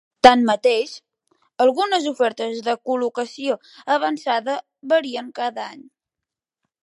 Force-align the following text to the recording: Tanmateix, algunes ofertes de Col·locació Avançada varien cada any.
Tanmateix, 0.25 0.93
algunes 1.65 2.07
ofertes 2.11 2.63
de 2.69 2.75
Col·locació 2.89 3.59
Avançada 3.97 4.55
varien 4.95 5.31
cada 5.41 5.69
any. 5.75 5.85